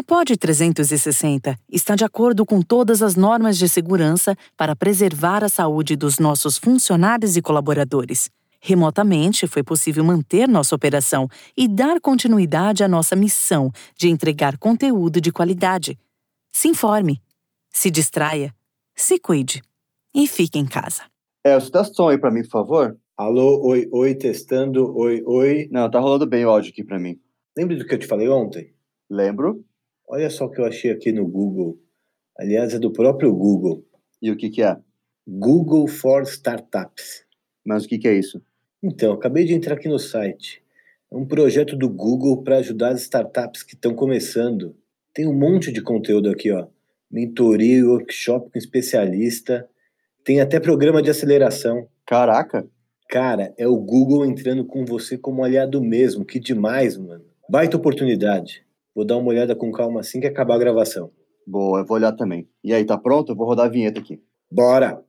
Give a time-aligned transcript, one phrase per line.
[0.00, 5.48] A POD 360 está de acordo com todas as normas de segurança para preservar a
[5.50, 8.30] saúde dos nossos funcionários e colaboradores.
[8.62, 15.20] Remotamente, foi possível manter nossa operação e dar continuidade à nossa missão de entregar conteúdo
[15.20, 15.98] de qualidade.
[16.50, 17.20] Se informe,
[17.68, 18.54] se distraia,
[18.96, 19.60] se cuide
[20.14, 21.02] e fique em casa.
[21.44, 22.96] É, você dá som aí pra mim, por favor?
[23.18, 25.68] Alô, oi, oi, testando, oi, oi.
[25.70, 27.20] Não, tá rolando bem o áudio aqui pra mim.
[27.54, 28.72] Lembra do que eu te falei ontem?
[29.10, 29.62] Lembro.
[30.12, 31.78] Olha só o que eu achei aqui no Google.
[32.36, 33.86] Aliás, é do próprio Google.
[34.20, 34.76] E o que que é?
[35.24, 37.24] Google for Startups.
[37.64, 38.42] Mas o que que é isso?
[38.82, 40.64] Então, acabei de entrar aqui no site.
[41.12, 44.74] É um projeto do Google para ajudar as startups que estão começando.
[45.14, 46.66] Tem um monte de conteúdo aqui, ó.
[47.08, 49.64] Mentoria e workshop com especialista.
[50.24, 51.86] Tem até programa de aceleração.
[52.04, 52.68] Caraca.
[53.08, 56.24] Cara, é o Google entrando com você como aliado mesmo.
[56.24, 57.24] Que demais, mano.
[57.48, 58.68] Baita oportunidade.
[58.94, 61.10] Vou dar uma olhada com calma assim que acabar a gravação.
[61.46, 62.48] Boa, eu vou olhar também.
[62.62, 63.32] E aí, tá pronto?
[63.32, 64.22] Eu vou rodar a vinheta aqui.
[64.50, 65.04] Bora!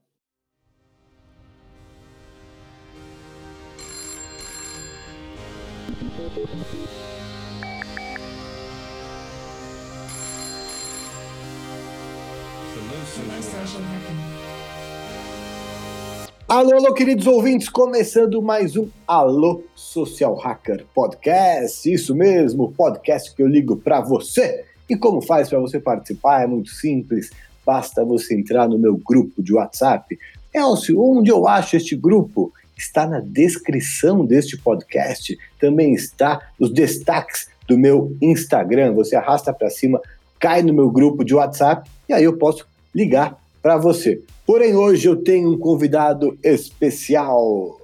[16.52, 21.90] Alô, alô, queridos ouvintes, começando mais um Alô Social Hacker Podcast.
[21.90, 24.66] Isso mesmo, podcast que eu ligo para você.
[24.90, 26.44] E como faz para você participar?
[26.44, 27.32] É muito simples.
[27.66, 30.20] Basta você entrar no meu grupo de WhatsApp.
[30.54, 32.52] Elcio, onde eu acho este grupo?
[32.78, 35.40] Está na descrição deste podcast.
[35.58, 38.92] Também está os destaques do meu Instagram.
[38.96, 40.02] Você arrasta para cima,
[40.38, 44.22] cai no meu grupo de WhatsApp e aí eu posso ligar para você.
[44.52, 47.80] Porém, hoje eu tenho um convidado especial,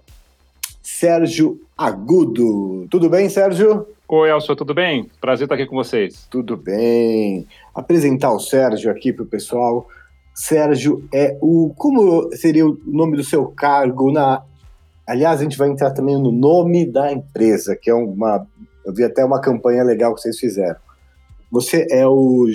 [0.84, 2.86] Sérgio Agudo.
[2.90, 3.88] Tudo bem, Sérgio?
[4.06, 5.10] Oi, Elcio, tudo bem?
[5.22, 6.28] Prazer estar aqui com vocês.
[6.30, 7.48] Tudo bem.
[7.74, 9.88] Apresentar o Sérgio aqui para o pessoal.
[10.36, 11.74] Sérgio é o.
[11.78, 14.44] Como seria o nome do seu cargo na.
[15.08, 18.46] Aliás, a gente vai entrar também no nome da empresa, que é uma.
[18.86, 20.82] Eu vi até uma campanha legal que vocês fizeram.
[21.50, 22.46] Você é o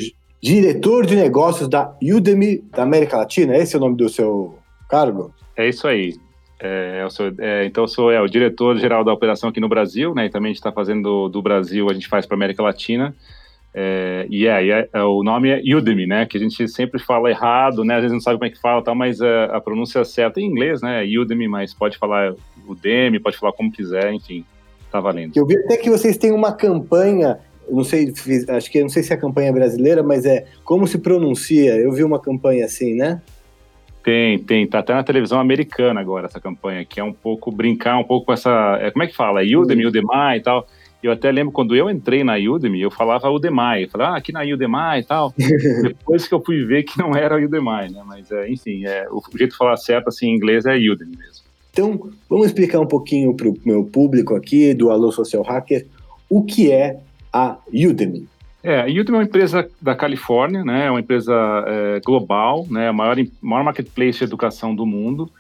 [0.42, 3.56] diretor de negócios da Udemy da América Latina.
[3.56, 4.58] Esse é o nome do seu
[4.88, 5.32] cargo?
[5.56, 6.16] É isso aí.
[6.60, 10.14] É, eu sou, é, então, eu sou é, o diretor-geral da operação aqui no Brasil,
[10.14, 10.26] né?
[10.26, 13.14] E também a gente está fazendo do Brasil, a gente faz para a América Latina.
[13.74, 16.26] É, e é, é, o nome é Udemy, né?
[16.26, 17.94] Que a gente sempre fala errado, né?
[17.94, 20.42] Às vezes não sabe como é que fala, tal, mas a, a pronúncia certa é
[20.42, 21.04] em inglês, né?
[21.04, 22.34] Udemy, mas pode falar
[22.66, 24.44] Udemy, pode falar como quiser, enfim,
[24.90, 25.36] tá valendo.
[25.36, 27.40] Eu vi até que vocês têm uma campanha
[27.72, 28.12] não sei,
[28.48, 31.74] acho que não sei se é a campanha é brasileira, mas é como se pronuncia.
[31.76, 33.20] Eu vi uma campanha assim, né?
[34.04, 34.66] Tem, tem.
[34.66, 38.26] Tá até na televisão americana agora essa campanha, que é um pouco brincar um pouco
[38.26, 38.78] com essa.
[38.80, 39.40] É, como é que fala?
[39.42, 40.66] Udemy, Udemy e tal.
[41.02, 43.82] Eu até lembro quando eu entrei na Udemy, eu falava Udemy.
[43.82, 45.34] Eu falava, ah, aqui na Udemy e tal.
[45.82, 48.02] Depois que eu fui ver que não era Udemy, né?
[48.06, 51.42] Mas, é, enfim, é, o jeito de falar certo assim, em inglês é Udemy mesmo.
[51.72, 55.86] Então, vamos explicar um pouquinho para o meu público aqui do Alô Social Hacker
[56.32, 56.98] o que é
[57.32, 58.28] a Udemy.
[58.62, 60.86] É, a Udemy é uma empresa da Califórnia, né?
[60.86, 61.34] É uma empresa
[61.66, 62.88] é, global, né?
[62.88, 65.30] A maior, maior marketplace de educação do mundo.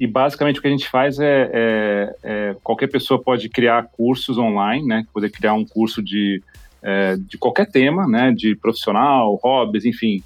[0.00, 4.38] E basicamente o que a gente faz é, é, é qualquer pessoa pode criar cursos
[4.38, 5.06] online, né?
[5.12, 6.42] Poder criar um curso de,
[6.82, 8.32] é, de qualquer tema, né?
[8.32, 10.22] De profissional, hobbies, enfim.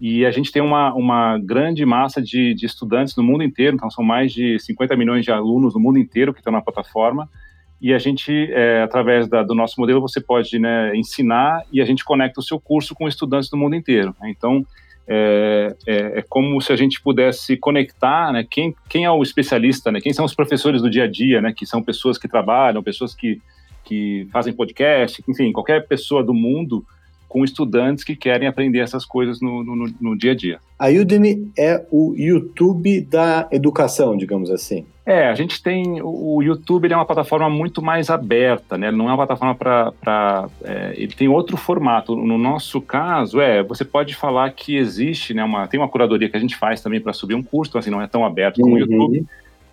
[0.00, 3.90] E a gente tem uma, uma grande massa de, de estudantes no mundo inteiro, então
[3.90, 7.28] são mais de 50 milhões de alunos no mundo inteiro que estão na plataforma
[7.80, 11.84] e a gente, é, através da, do nosso modelo, você pode né, ensinar e a
[11.84, 14.14] gente conecta o seu curso com estudantes do mundo inteiro.
[14.20, 14.30] Né?
[14.30, 14.66] Então,
[15.08, 19.90] é, é, é, como se a gente pudesse conectar né, quem, quem é o especialista,
[19.90, 22.82] né, quem são os professores do dia a dia, né, que são pessoas que trabalham,
[22.82, 23.40] pessoas que,
[23.82, 26.84] que fazem podcast, enfim, qualquer pessoa do mundo
[27.30, 30.58] com estudantes que querem aprender essas coisas no, no, no, dia a dia.
[30.76, 34.84] A Udemy é o YouTube da educação, digamos assim.
[35.10, 36.00] É, a gente tem.
[36.00, 38.92] O YouTube é uma plataforma muito mais aberta, né?
[38.92, 40.48] Não é uma plataforma para.
[40.62, 42.14] É, ele tem outro formato.
[42.14, 45.42] No nosso caso, é, você pode falar que existe, né?
[45.42, 48.00] Uma, tem uma curadoria que a gente faz também para subir um curso, assim, não
[48.00, 48.76] é tão aberto como uhum.
[48.76, 49.26] o YouTube.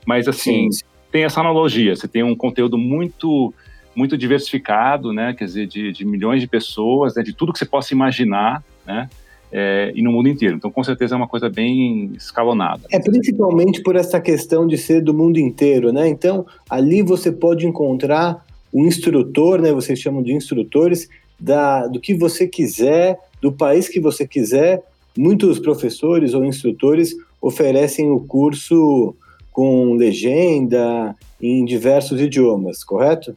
[0.07, 0.83] Mas, assim, Sim.
[1.11, 1.95] tem essa analogia.
[1.95, 3.53] Você tem um conteúdo muito
[3.95, 5.35] muito diversificado, né?
[5.35, 7.21] Quer dizer, de, de milhões de pessoas, né?
[7.21, 9.07] de tudo que você possa imaginar, né?
[9.51, 10.55] É, e no mundo inteiro.
[10.55, 12.81] Então, com certeza é uma coisa bem escalonada.
[12.91, 16.07] É principalmente por essa questão de ser do mundo inteiro, né?
[16.07, 19.71] Então, ali você pode encontrar um instrutor, né?
[19.71, 21.07] Vocês chamam de instrutores
[21.39, 24.83] da, do que você quiser, do país que você quiser.
[25.17, 29.15] Muitos professores ou instrutores oferecem o curso
[29.51, 33.35] com legenda em diversos idiomas, correto?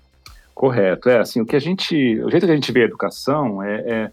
[0.54, 1.08] Correto.
[1.08, 3.74] É assim, o que a gente, o jeito que a gente vê a educação é,
[3.86, 4.10] é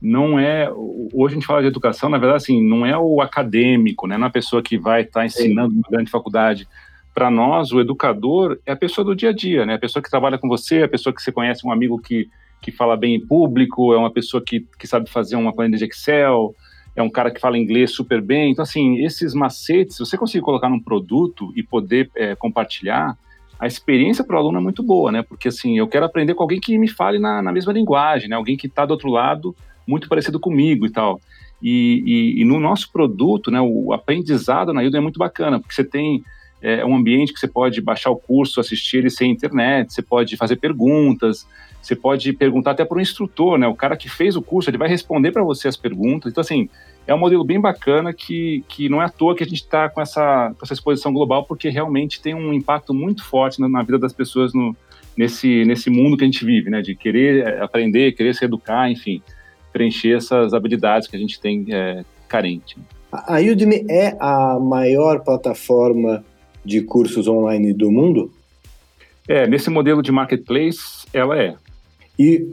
[0.00, 0.70] não é.
[1.12, 4.16] Hoje a gente fala de educação, na verdade, assim, não é o acadêmico, né?
[4.16, 6.68] Não é pessoa que vai estar tá ensinando uma grande faculdade.
[7.12, 9.74] Para nós, o educador é a pessoa do dia a dia, né?
[9.74, 12.28] A pessoa que trabalha com você, a pessoa que você conhece, um amigo que,
[12.62, 15.84] que fala bem em público, é uma pessoa que, que sabe fazer uma planilha de
[15.84, 16.54] Excel,
[16.94, 18.52] é um cara que fala inglês super bem.
[18.52, 23.16] Então, assim, esses macetes, se você conseguir colocar num produto e poder é, compartilhar,
[23.58, 25.22] a experiência para o aluno é muito boa, né?
[25.22, 28.36] Porque, assim, eu quero aprender com alguém que me fale na, na mesma linguagem, né?
[28.36, 29.56] Alguém que está do outro lado
[29.88, 31.18] muito parecido comigo e tal.
[31.62, 35.74] E, e, e, no nosso produto, né, o aprendizado na Udemy é muito bacana, porque
[35.74, 36.22] você tem
[36.62, 40.36] é, um ambiente que você pode baixar o curso, assistir ele sem internet, você pode
[40.36, 41.46] fazer perguntas,
[41.82, 44.78] você pode perguntar até para o instrutor, né, o cara que fez o curso, ele
[44.78, 46.30] vai responder para você as perguntas.
[46.30, 46.68] Então, assim,
[47.06, 49.88] é um modelo bem bacana que, que não é à toa que a gente está
[49.88, 53.82] com essa, com essa exposição global, porque realmente tem um impacto muito forte na, na
[53.82, 54.76] vida das pessoas no,
[55.16, 58.88] nesse, nesse mundo que a gente vive, né, de querer é, aprender, querer se educar,
[58.88, 59.20] enfim
[59.72, 62.76] preencher essas habilidades que a gente tem é, carente.
[63.10, 66.24] A Udemy é a maior plataforma
[66.64, 68.30] de cursos online do mundo?
[69.26, 71.54] É, nesse modelo de marketplace, ela é.
[72.18, 72.46] E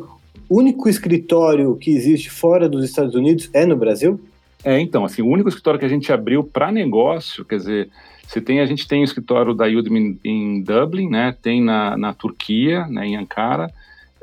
[0.48, 4.20] o único escritório que existe fora dos Estados Unidos é no Brasil?
[4.64, 7.90] É, então, assim, o único escritório que a gente abriu para negócio, quer dizer,
[8.28, 12.14] você tem, a gente tem o escritório da Udemy em Dublin, né, tem na, na
[12.14, 13.72] Turquia, né, em Ankara,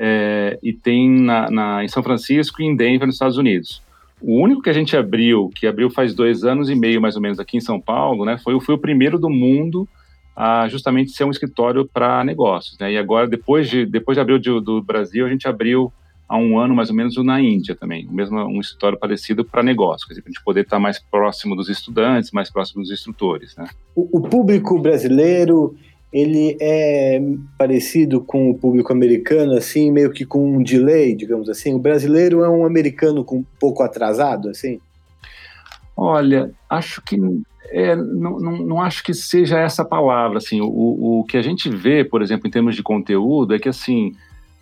[0.05, 3.81] é, e tem na, na, em São Francisco e em Denver, nos Estados Unidos.
[4.21, 7.23] O único que a gente abriu, que abriu faz dois anos e meio mais ou
[7.23, 9.89] menos aqui em São Paulo, né, foi, foi o primeiro do mundo
[10.35, 12.77] a justamente ser um escritório para negócios.
[12.81, 12.95] Né?
[12.95, 15.93] E agora, depois de, depois de abrir do, do Brasil, a gente abriu
[16.29, 19.63] há um ano mais ou menos na Índia também, o mesmo um escritório parecido para
[19.63, 23.55] negócios, para a gente poder estar mais próximo dos estudantes, mais próximo dos instrutores.
[23.55, 23.69] Né?
[23.95, 25.77] O, o público brasileiro
[26.13, 27.21] ele é
[27.57, 31.73] parecido com o público americano, assim, meio que com um delay, digamos assim.
[31.73, 34.79] O brasileiro é um americano com um pouco atrasado, assim?
[35.97, 37.17] Olha, acho que
[37.71, 40.39] é, não, não, não, acho que seja essa palavra.
[40.39, 43.69] Assim, o, o que a gente vê, por exemplo, em termos de conteúdo, é que
[43.69, 44.13] assim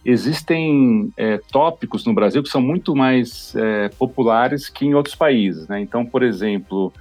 [0.05, 5.69] existem é, tópicos no Brasil que são muito mais é, populares que em outros países.
[5.69, 5.81] Né?
[5.81, 6.93] Então, por exemplo,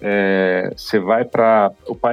[0.00, 1.72] é, você vai para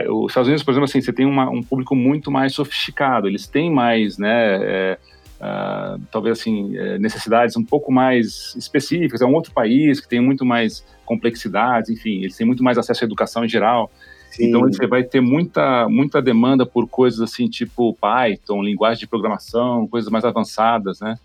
[0.10, 3.48] os Estados Unidos, por exemplo, assim, você tem uma, um público muito mais sofisticado, eles
[3.48, 4.98] têm mais, né, é,
[5.42, 10.22] uh, talvez assim, é, necessidades um pouco mais específicas, é um outro país que tem
[10.22, 13.92] muito mais complexidades, enfim, eles têm muito mais acesso à educação em geral,
[14.32, 14.48] Sim.
[14.48, 19.88] então você vai ter muita, muita demanda por coisas assim, tipo Python, linguagem de programação,
[19.88, 21.16] coisas mais avançadas, né,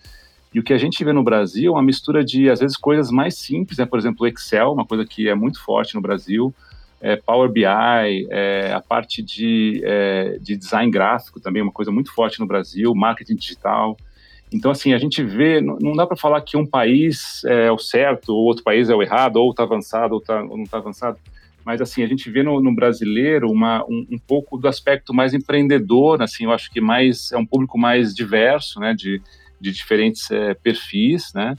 [0.59, 3.13] e o que a gente vê no Brasil é uma mistura de, às vezes, coisas
[3.13, 3.87] mais simples, né?
[3.87, 6.53] por exemplo, o Excel, uma coisa que é muito forte no Brasil,
[7.01, 12.13] é, Power BI, é, a parte de, é, de design gráfico também, uma coisa muito
[12.13, 13.97] forte no Brasil, marketing digital.
[14.51, 18.31] Então, assim, a gente vê, não dá para falar que um país é o certo,
[18.31, 21.19] ou outro país é o errado, ou está avançado, ou, tá, ou não está avançado,
[21.65, 25.35] mas, assim, a gente vê no, no brasileiro uma, um, um, pouco do aspecto mais
[25.35, 29.23] empreendedor, assim, eu acho que mais, é um público mais diverso, né, de,
[29.61, 31.57] de diferentes é, perfis, né?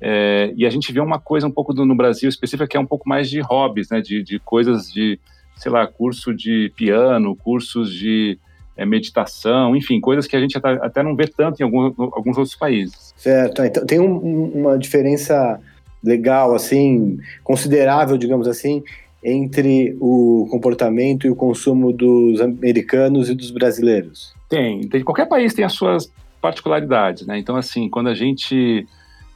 [0.00, 2.80] É, e a gente vê uma coisa um pouco do, no Brasil específica que é
[2.80, 4.00] um pouco mais de hobbies, né?
[4.00, 5.18] De, de coisas de,
[5.56, 8.38] sei lá, curso de piano, cursos de
[8.76, 12.36] é, meditação, enfim, coisas que a gente até, até não vê tanto em alguns, alguns
[12.36, 13.14] outros países.
[13.16, 14.16] Certo, então tem um,
[14.54, 15.60] uma diferença
[16.02, 18.82] legal, assim, considerável, digamos assim,
[19.22, 24.34] entre o comportamento e o consumo dos americanos e dos brasileiros?
[24.48, 26.10] Tem, tem qualquer país tem as suas
[26.42, 27.38] particularidades, né?
[27.38, 28.86] Então, assim, quando a gente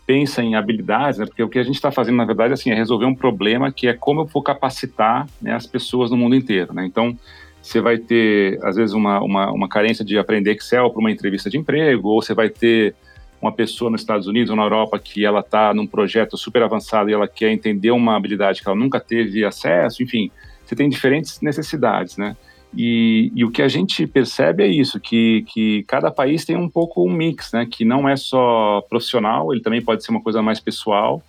[0.06, 2.74] pensa em habilidades, né, porque o que a gente está fazendo, na verdade, assim, é
[2.74, 6.74] resolver um problema que é como eu vou capacitar né, as pessoas no mundo inteiro,
[6.74, 6.84] né?
[6.84, 7.16] Então,
[7.62, 11.48] você vai ter, às vezes, uma, uma, uma carência de aprender Excel para uma entrevista
[11.48, 12.94] de emprego, ou você vai ter
[13.40, 17.10] uma pessoa nos Estados Unidos ou na Europa que ela está num projeto super avançado
[17.10, 20.30] e ela quer entender uma habilidade que ela nunca teve acesso, enfim,
[20.64, 22.36] você tem diferentes necessidades, né?
[22.76, 26.68] E, e, o que a gente percebe é isso, que, que cada país tem um
[26.68, 27.66] pouco um mix, né?
[27.70, 31.22] Que não é só profissional, ele também pode ser uma coisa mais pessoal.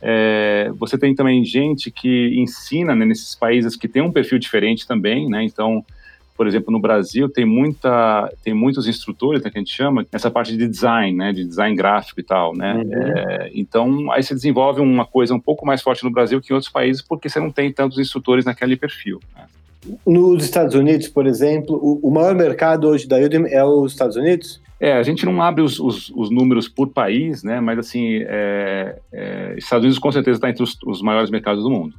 [0.00, 4.86] É, você tem também gente que ensina né, nesses países que tem um perfil diferente
[4.86, 5.42] também, né?
[5.44, 5.84] Então,
[6.36, 10.30] por exemplo, no Brasil tem muita, tem muitos instrutores, né, que a gente chama, nessa
[10.30, 11.32] parte de design, né?
[11.32, 12.74] De design gráfico e tal, né?
[12.74, 12.92] Uhum.
[12.92, 16.54] É, então, aí se desenvolve uma coisa um pouco mais forte no Brasil que em
[16.54, 19.20] outros países, porque você não tem tantos instrutores naquele perfil.
[19.34, 19.46] Né?
[20.06, 24.16] Nos Estados Unidos, por exemplo, o, o, maior mercado hoje da Udemy é os Estados
[24.16, 24.60] Unidos?
[24.80, 27.60] É, a gente não abre os, os, os números por país, né?
[27.60, 31.70] Mas assim, é, é, Estados Unidos com certeza está entre os, os, maiores mercados do
[31.70, 31.94] mundo.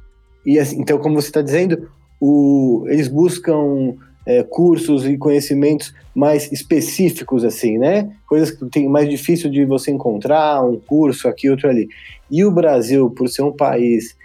[0.46, 1.88] E assim, então, como você está dizendo,
[2.20, 8.10] o, eles buscam é, cursos e conhecimentos mais específicos, assim, né?
[8.28, 11.88] Coisas que tem mais difícil de você encontrar, um curso aqui, outro ali.
[12.30, 14.16] E o Brasil, por ser um país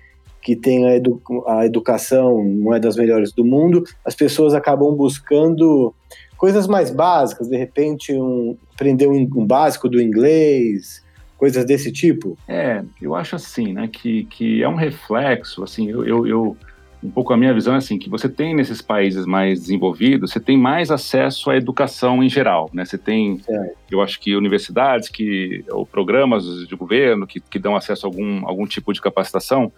[0.43, 4.93] que tem a, edu a educação, não é das melhores do mundo, as pessoas acabam
[4.93, 5.93] buscando
[6.37, 11.01] coisas mais básicas, de repente um, aprender um, um básico do inglês,
[11.37, 12.37] coisas desse tipo?
[12.47, 16.57] É, eu acho assim, né, que, que é um reflexo, assim, eu, eu, eu,
[17.01, 20.39] um pouco a minha visão é assim, que você tem nesses países mais desenvolvidos, você
[20.39, 23.73] tem mais acesso à educação em geral, né, você tem, é.
[23.89, 28.45] eu acho que universidades, que, ou programas de governo que, que dão acesso a algum,
[28.45, 29.71] algum tipo de capacitação,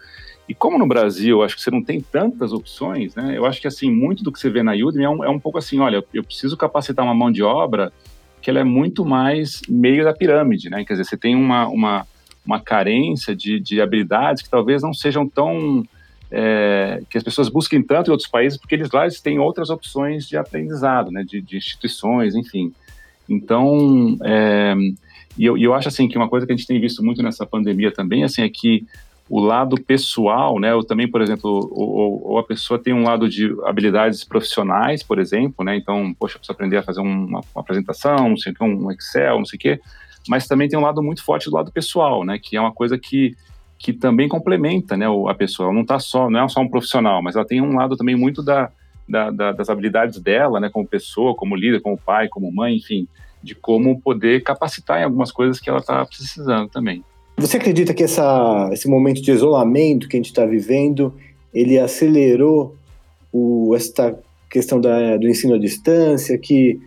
[0.48, 3.36] e como no Brasil, acho que você não tem tantas opções, né?
[3.36, 5.40] Eu acho que assim muito do que você vê na Udemy é um, é um
[5.40, 7.92] pouco assim, olha, eu preciso capacitar uma mão de obra
[8.40, 10.84] que ela é muito mais meio da pirâmide, né?
[10.84, 12.06] Quer dizer, você tem uma, uma,
[12.46, 15.82] uma carência de, de habilidades que talvez não sejam tão
[16.30, 19.68] é, que as pessoas busquem tanto em outros países, porque eles lá eles têm outras
[19.68, 21.24] opções de aprendizado, né?
[21.24, 22.72] De, de instituições, enfim.
[23.28, 24.74] Então, é,
[25.36, 27.44] e eu, eu acho assim que uma coisa que a gente tem visto muito nessa
[27.44, 28.86] pandemia também, assim, é que
[29.28, 30.74] o lado pessoal, né?
[30.74, 35.18] Ou também, por exemplo, ou, ou, a pessoa tem um lado de habilidades profissionais, por
[35.18, 35.76] exemplo, né?
[35.76, 39.38] Então, poxa, precisa aprender a fazer uma, uma apresentação, não sei o que, um Excel,
[39.38, 39.80] não sei o quê.
[40.28, 42.38] Mas também tem um lado muito forte do lado pessoal, né?
[42.40, 43.34] Que é uma coisa que,
[43.78, 45.06] que também complementa, né?
[45.28, 45.66] A pessoa.
[45.66, 48.14] Ela não tá só, não é só um profissional, mas ela tem um lado também
[48.14, 48.70] muito da,
[49.08, 50.70] da, da das habilidades dela, né?
[50.70, 53.08] Como pessoa, como líder, como pai, como mãe, enfim,
[53.42, 57.04] de como poder capacitar em algumas coisas que ela está precisando também.
[57.38, 61.14] Você acredita que essa, esse momento de isolamento que a gente está vivendo,
[61.52, 62.74] ele acelerou
[63.30, 63.74] o,
[64.50, 66.80] questão da, do ensino à distância, que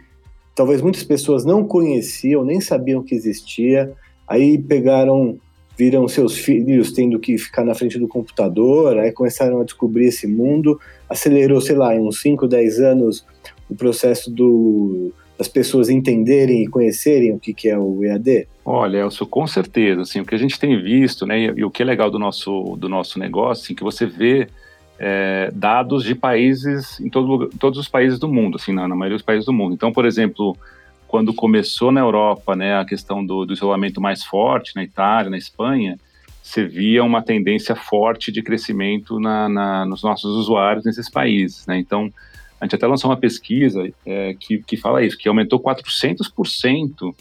[0.55, 3.93] talvez muitas pessoas não conheciam, nem sabiam que existia,
[4.27, 5.37] aí pegaram,
[5.77, 10.25] viram seus filhos tendo que ficar na frente do computador, aí começaram a descobrir esse
[10.25, 13.25] mundo, acelerou, sei lá, em uns 5, 10 anos
[13.69, 18.45] o processo do, das pessoas entenderem e conhecerem o que, que é o EAD?
[18.65, 20.01] Olha, Elcio, com certeza.
[20.01, 22.19] Assim, o que a gente tem visto, né, e, e o que é legal do
[22.19, 24.49] nosso, do nosso negócio, assim, que você vê
[24.99, 29.15] é, dados de países em todo, todos os países do mundo, assim, na, na, maioria
[29.15, 29.73] dos países do mundo.
[29.73, 30.57] Então, por exemplo,
[31.07, 35.37] quando começou na Europa, né, a questão do, do isolamento mais forte na Itália, na
[35.37, 35.97] Espanha,
[36.43, 41.77] você via uma tendência forte de crescimento na, na, nos nossos usuários nesses países, né?
[41.77, 42.11] Então,
[42.59, 47.15] a gente até lançou uma pesquisa é, que, que fala isso, que aumentou 400%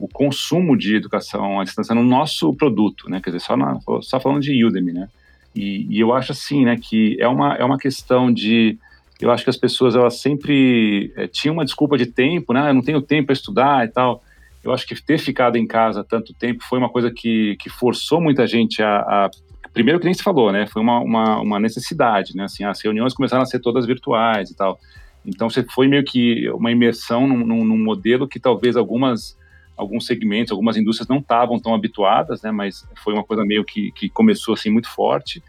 [0.00, 3.20] o consumo de educação à distância no nosso produto, né?
[3.22, 5.08] Quer dizer, só, na, só falando de Udemy, né?
[5.54, 8.78] E, e, eu acho assim, né, que é uma, é uma questão de...
[9.20, 12.70] Eu acho que as pessoas, elas sempre é, tinham uma desculpa de tempo, né?
[12.70, 14.24] Eu não tenho tempo para estudar e tal.
[14.64, 18.20] Eu acho que ter ficado em casa tanto tempo foi uma coisa que, que forçou
[18.20, 19.30] muita gente a, a
[19.72, 20.66] primeiro que nem se falou, né?
[20.66, 22.44] Foi uma, uma, uma, necessidade, né?
[22.44, 24.78] Assim, as reuniões começaram a ser todas virtuais e tal.
[25.24, 29.38] Então, você foi meio que uma imersão num, num, num modelo que talvez algumas
[29.76, 32.50] alguns segmentos, algumas indústrias não estavam tão habituadas, né?
[32.50, 35.42] Mas foi uma coisa meio que, que começou assim muito forte.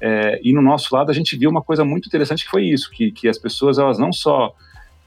[0.00, 2.90] É, e no nosso lado a gente viu uma coisa muito interessante que foi isso,
[2.90, 4.54] que, que as pessoas elas não só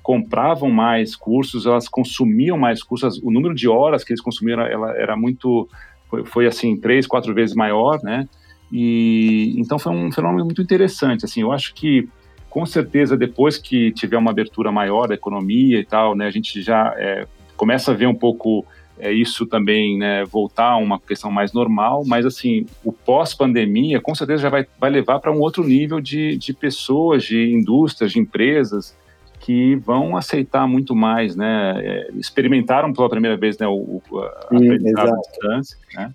[0.03, 4.91] compravam mais cursos, elas consumiam mais cursos, o número de horas que eles consumiram ela
[4.95, 5.67] era muito
[6.09, 8.27] foi, foi assim três, quatro vezes maior, né?
[8.71, 11.25] E então foi um fenômeno muito interessante.
[11.25, 12.07] Assim, eu acho que
[12.49, 16.61] com certeza depois que tiver uma abertura maior da economia e tal, né, a gente
[16.61, 18.65] já é, começa a ver um pouco
[18.97, 24.15] é, isso também né, voltar a uma questão mais normal, mas assim, o pós-pandemia com
[24.15, 28.19] certeza já vai, vai levar para um outro nível de, de pessoas, de indústrias, de
[28.19, 28.95] empresas
[29.41, 31.73] que vão aceitar muito mais, né?
[31.77, 36.13] É, experimentaram pela primeira vez né, o, a aprendizagem à distância, né?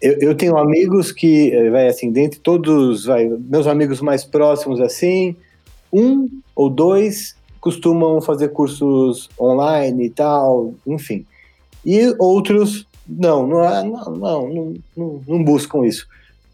[0.00, 4.80] Eu, eu, tenho amigos que, eh, vai assim, dentre todos, vai, meus amigos mais próximos,
[4.80, 5.34] assim,
[5.92, 11.24] um ou dois costumam fazer cursos online e tal, enfim.
[11.84, 16.06] E outros, não, não, não, não, não, não buscam isso.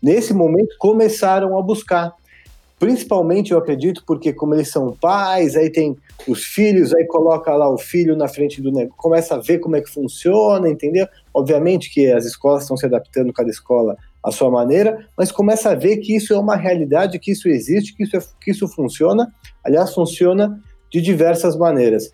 [0.02, 2.12] Nesse momento, começaram a buscar.
[2.82, 5.96] Principalmente, eu acredito, porque como eles são pais, aí tem
[6.26, 9.76] os filhos, aí coloca lá o filho na frente do negócio, começa a ver como
[9.76, 11.06] é que funciona, entendeu?
[11.32, 15.76] Obviamente que as escolas estão se adaptando, cada escola à sua maneira, mas começa a
[15.76, 19.32] ver que isso é uma realidade, que isso existe, que isso, é, que isso funciona.
[19.62, 20.60] Aliás, funciona
[20.90, 22.10] de diversas maneiras.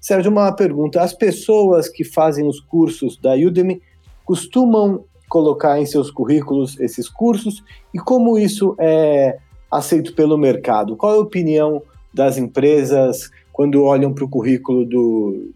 [0.00, 3.80] Sérgio, uma pergunta: as pessoas que fazem os cursos da Udemy
[4.24, 7.62] costumam colocar em seus currículos esses cursos
[7.94, 9.38] e como isso é
[9.70, 10.96] aceito pelo mercado?
[10.96, 11.82] Qual é a opinião
[12.12, 15.52] das empresas quando olham para o currículo do,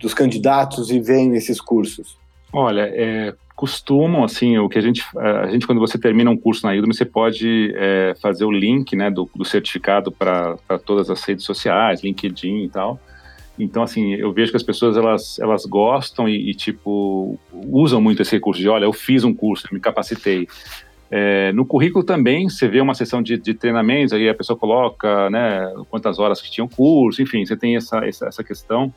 [0.00, 2.16] dos candidatos e veem esses cursos?
[2.52, 6.66] Olha, é, costumam, assim, o que a gente, a gente quando você termina um curso
[6.66, 11.22] na Udemy, você pode é, fazer o link, né, do, do certificado para todas as
[11.24, 13.00] redes sociais, LinkedIn e tal.
[13.58, 18.20] Então, assim, eu vejo que as pessoas, elas, elas gostam e, e tipo, usam muito
[18.20, 20.46] esse recurso de, olha, eu fiz um curso, eu me capacitei.
[21.10, 25.30] É, no currículo também, você vê uma sessão de, de treinamentos, aí a pessoa coloca,
[25.30, 28.92] né, quantas horas que tinha o curso, enfim, você tem essa, essa, essa questão.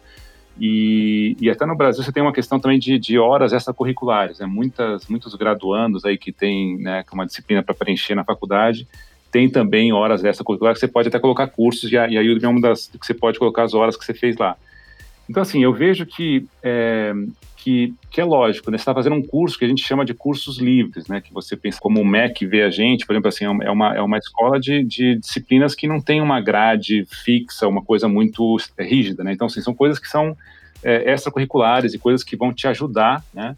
[0.60, 4.46] E, e, até no Brasil você tem uma questão também de, de horas extracurriculares, né?
[4.46, 8.86] Muitas, muitos graduandos aí que tem né, uma disciplina para preencher na faculdade,
[9.32, 12.48] tem também horas extracurriculares que você pode até colocar cursos, e a, e a é
[12.48, 14.58] uma das que você pode colocar as horas que você fez lá.
[15.30, 17.14] Então, assim, eu vejo que é,
[17.64, 18.78] que, que, é lógico, né?
[18.78, 21.20] Você está fazendo um curso que a gente chama de cursos livres, né?
[21.20, 24.02] Que você pensa como o MEC vê a gente, por exemplo, assim, é uma, é
[24.02, 29.24] uma escola de, de disciplinas que não tem uma grade fixa, uma coisa muito rígida,
[29.24, 29.34] né?
[29.34, 30.36] Então, assim, são coisas que são
[30.82, 33.58] é, extracurriculares e coisas que vão te ajudar, né?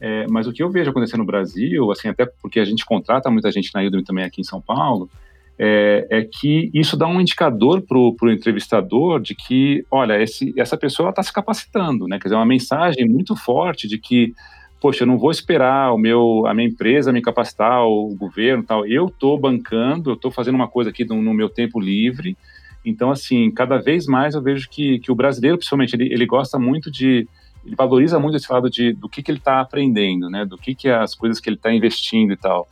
[0.00, 3.30] É, mas o que eu vejo acontecer no Brasil, assim, até porque a gente contrata
[3.30, 5.10] muita gente na Udemy também aqui em São Paulo,
[5.58, 10.76] é, é que isso dá um indicador para o entrevistador de que, olha, esse, essa
[10.76, 12.18] pessoa está se capacitando, né?
[12.18, 14.32] Quer dizer, uma mensagem muito forte de que,
[14.80, 18.86] poxa, eu não vou esperar o meu, a minha empresa me capacitar, o governo tal.
[18.86, 22.36] Eu estou bancando, eu estou fazendo uma coisa aqui no, no, meu tempo livre.
[22.84, 26.56] Então, assim, cada vez mais eu vejo que, que o brasileiro, principalmente, ele, ele gosta
[26.56, 27.26] muito de,
[27.66, 30.44] ele valoriza muito esse lado de do que, que ele está aprendendo, né?
[30.44, 32.68] Do que, que é as coisas que ele está investindo e tal.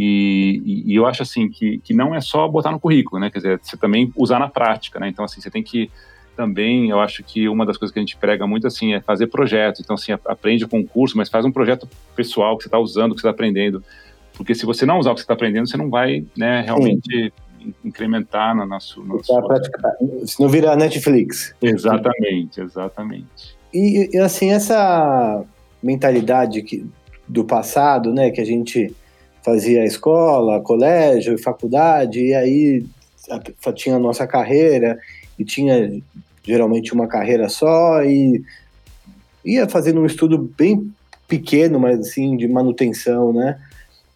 [0.00, 3.30] E, e, e, eu acho assim que, que não é só botar no currículo, né?
[3.30, 5.08] Quer dizer, você também usar na prática, né?
[5.08, 5.90] Então assim, você tem que
[6.36, 9.26] também, eu acho que uma das coisas que a gente prega muito assim é fazer
[9.26, 9.80] projetos.
[9.80, 13.20] Então assim, aprende o curso, mas faz um projeto pessoal que você está usando, que
[13.20, 13.82] você está aprendendo.
[14.34, 17.32] Porque se você não usar o que você está aprendendo, você não vai, né, realmente
[17.58, 17.74] Sim.
[17.84, 19.32] incrementar no nosso, no nosso...
[20.24, 21.56] Se não virar Netflix.
[21.60, 23.58] Exatamente, exatamente.
[23.74, 25.42] E, e assim, essa
[25.82, 26.88] mentalidade que,
[27.26, 28.94] do passado, né, que a gente
[29.48, 32.84] fazia escola, colégio faculdade, e aí
[33.74, 34.98] tinha a nossa carreira,
[35.38, 36.00] e tinha
[36.42, 38.42] geralmente uma carreira só, e
[39.44, 40.92] ia fazendo um estudo bem
[41.26, 43.58] pequeno, mas assim, de manutenção, né?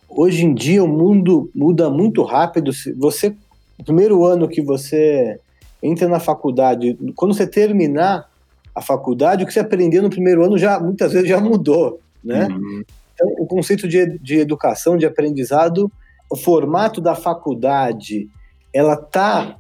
[0.09, 2.71] Hoje em dia o mundo muda muito rápido.
[2.99, 3.31] Você,
[3.79, 5.39] no primeiro ano que você
[5.83, 8.31] entra na faculdade, quando você terminar
[8.75, 12.49] a faculdade, o que você aprendeu no primeiro ano já muitas vezes já mudou, né?
[12.49, 12.83] Uhum.
[13.15, 15.91] Então, o conceito de, de educação, de aprendizado,
[16.31, 18.29] o formato da faculdade,
[18.73, 19.57] ela está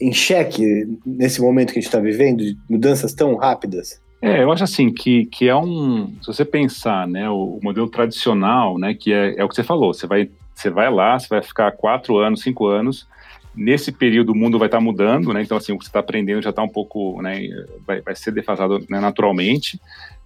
[0.00, 4.00] em xeque nesse momento que a gente está vivendo, de mudanças tão rápidas?
[4.20, 6.14] É, eu acho assim que, que é um.
[6.20, 9.62] Se você pensar, né, o, o modelo tradicional, né, que é, é o que você
[9.62, 13.06] falou, você vai, você vai lá, você vai ficar quatro anos, cinco anos,
[13.54, 15.42] nesse período o mundo vai estar tá mudando, né?
[15.42, 17.40] Então assim o que você está aprendendo já está um pouco, né?
[17.86, 19.80] Vai, vai ser defasado né, naturalmente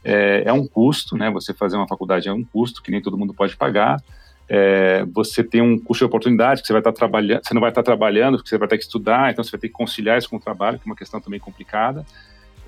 [0.04, 1.30] é, é, um custo, né?
[1.30, 4.02] Você fazer uma faculdade é um custo que nem todo mundo pode pagar.
[4.48, 7.70] É, você tem um custo de oportunidade que você vai estar trabalhando, você não vai
[7.70, 10.28] estar trabalhando, porque você vai ter que estudar, então você vai ter que conciliar isso
[10.28, 12.04] com o trabalho, que é uma questão também complicada.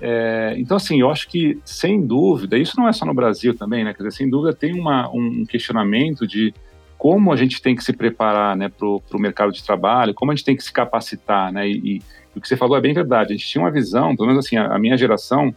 [0.01, 3.83] É, então, assim, eu acho que, sem dúvida, isso não é só no Brasil também,
[3.83, 3.93] né?
[3.93, 6.53] Quer dizer, sem dúvida tem uma, um questionamento de
[6.97, 10.35] como a gente tem que se preparar né, para o mercado de trabalho, como a
[10.35, 11.67] gente tem que se capacitar, né?
[11.67, 12.01] E, e,
[12.33, 13.33] o que você falou é bem verdade.
[13.33, 15.53] A gente tinha uma visão, pelo menos assim, a, a minha geração,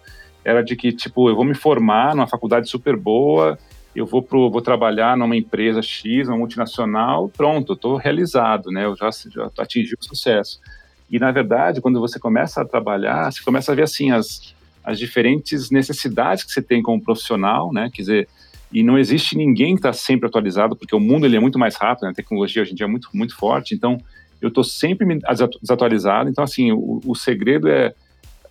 [0.47, 3.59] era de que, tipo, eu vou me formar numa faculdade super boa,
[3.97, 8.85] eu vou, pro, vou trabalhar numa empresa X, uma multinacional, pronto, eu estou realizado, né?
[8.85, 10.61] Eu já, já atingi o sucesso.
[11.11, 14.55] E, na verdade, quando você começa a trabalhar, você começa a ver, assim, as,
[14.85, 17.91] as diferentes necessidades que você tem como profissional, né?
[17.93, 18.29] Quer dizer,
[18.73, 21.75] e não existe ninguém que está sempre atualizado, porque o mundo ele é muito mais
[21.75, 22.11] rápido, né?
[22.11, 23.99] a tecnologia hoje em dia é muito, muito forte, então
[24.41, 25.19] eu estou sempre
[25.61, 26.31] desatualizado.
[26.31, 27.93] Então, assim, o, o segredo é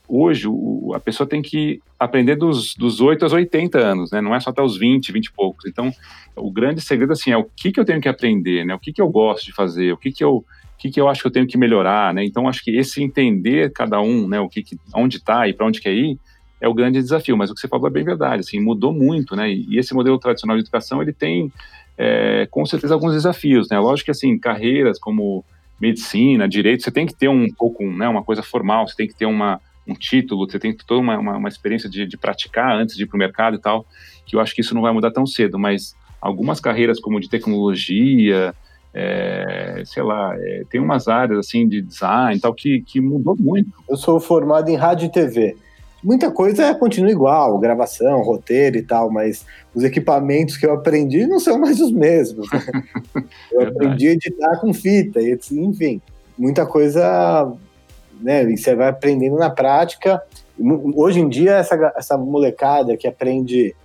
[0.07, 4.21] hoje o, a pessoa tem que aprender dos, dos 8 aos 80 anos, né?
[4.21, 5.65] Não é só até os 20, 20 e poucos.
[5.65, 5.91] Então,
[6.35, 8.75] o grande segredo, assim, é o que, que eu tenho que aprender, né?
[8.75, 10.43] O que, que eu gosto de fazer, o que, que eu
[10.75, 12.23] o que, que eu acho que eu tenho que melhorar, né?
[12.25, 14.39] Então, acho que esse entender cada um, né?
[14.39, 16.19] O que, que onde está e para onde quer ir,
[16.59, 17.37] é o grande desafio.
[17.37, 19.49] Mas o que você falou é bem verdade, assim, mudou muito, né?
[19.49, 21.51] E, esse modelo tradicional de educação, ele tem,
[21.97, 23.79] é, com certeza, alguns desafios, né?
[23.79, 25.45] Lógico que, assim, carreiras como
[25.79, 28.07] medicina, direito, você tem que ter um pouco, né?
[28.07, 31.38] Uma coisa formal, você tem que ter uma um título, você tem toda uma, uma,
[31.38, 33.86] uma experiência de, de, praticar antes de ir para o mercado e tal,
[34.26, 37.30] que eu acho que isso não vai mudar tão cedo, mas algumas carreiras como de
[37.30, 38.54] tecnologia,
[38.93, 43.69] é, sei lá, é, tem umas áreas assim de design tal que, que mudou muito.
[43.89, 45.56] Eu sou formado em rádio e TV.
[46.04, 51.39] Muita coisa continua igual, gravação, roteiro e tal, mas os equipamentos que eu aprendi não
[51.39, 52.48] são mais os mesmos.
[52.52, 52.62] Né?
[53.52, 56.00] Eu aprendi a editar com fita, enfim.
[56.38, 57.52] Muita coisa
[58.21, 58.43] né?
[58.51, 60.21] E você vai aprendendo na prática.
[60.95, 63.75] Hoje em dia, essa, essa molecada que aprende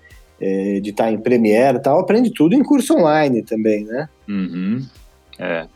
[0.40, 4.08] é, editar em Premiere e tal, aprende tudo em curso online também, né?
[4.28, 4.84] Uhum.
[5.38, 5.66] É.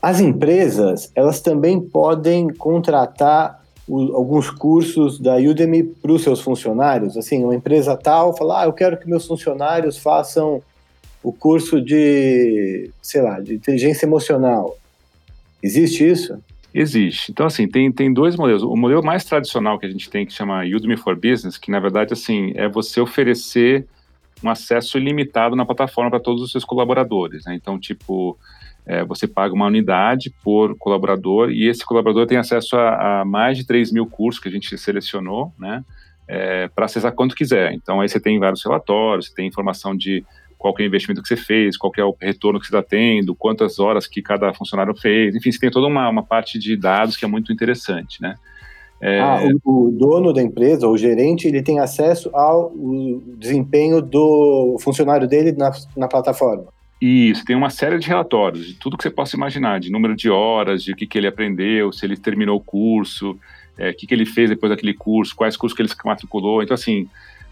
[0.00, 7.16] As empresas, elas também podem contratar o, alguns cursos da Udemy para os seus funcionários.
[7.16, 10.62] Assim, uma empresa tal fala, ah, eu quero que meus funcionários façam
[11.22, 14.76] o curso de, sei lá, de inteligência emocional.
[15.62, 16.38] Existe isso?
[16.80, 17.32] Existe.
[17.32, 18.62] Então, assim, tem, tem dois modelos.
[18.62, 21.80] O modelo mais tradicional que a gente tem, que chama Udemy for Business, que na
[21.80, 23.84] verdade, assim, é você oferecer
[24.44, 27.44] um acesso ilimitado na plataforma para todos os seus colaboradores.
[27.44, 27.56] Né?
[27.56, 28.38] Então, tipo,
[28.86, 33.58] é, você paga uma unidade por colaborador e esse colaborador tem acesso a, a mais
[33.58, 35.84] de 3 mil cursos que a gente selecionou, né?
[36.28, 37.72] É, para acessar quanto quiser.
[37.72, 40.24] Então, aí você tem vários relatórios, você tem informação de
[40.58, 43.34] qual é o investimento que você fez, qual é o retorno que você está tendo,
[43.34, 47.16] quantas horas que cada funcionário fez, enfim, você tem toda uma, uma parte de dados
[47.16, 48.34] que é muito interessante, né?
[49.00, 49.20] É...
[49.20, 52.72] Ah, o, o, dono da empresa, o gerente, ele tem acesso ao
[53.38, 56.66] desempenho do funcionário dele na, na plataforma.
[57.00, 60.28] Isso, tem uma série de relatórios, de tudo que você possa imaginar, de número de
[60.28, 63.38] horas, de o que, que ele aprendeu, se ele terminou o curso,
[63.78, 66.60] é, o que, que ele fez depois daquele curso, quais cursos que ele se matriculou.
[66.60, 67.08] Então, assim,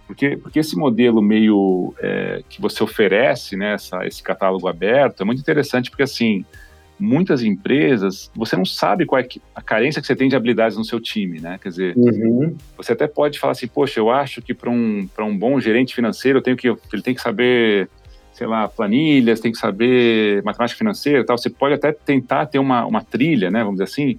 [0.07, 5.25] porque, porque esse modelo meio é, que você oferece, né, essa, esse catálogo aberto, é
[5.25, 6.45] muito interessante porque, assim,
[6.99, 10.85] muitas empresas, você não sabe qual é a carência que você tem de habilidades no
[10.85, 11.59] seu time, né?
[11.63, 12.57] Quer dizer, uhum.
[12.77, 16.39] você até pode falar assim, poxa, eu acho que para um, um bom gerente financeiro,
[16.39, 17.89] eu tenho que, ele tem que saber
[18.33, 21.39] sei lá, planilhas, tem que saber matemática financeira e tal.
[21.39, 24.19] Você pode até tentar ter uma, uma trilha, né, vamos dizer assim,